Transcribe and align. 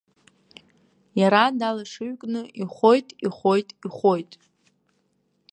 Иара 1.19 1.43
далашыҩкны 1.59 2.41
ихәоит, 2.61 3.07
ихәоит, 3.25 3.69
ихәоит. 3.85 4.31